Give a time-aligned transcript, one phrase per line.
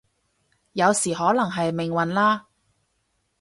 [0.71, 2.47] 有時可能係命運啦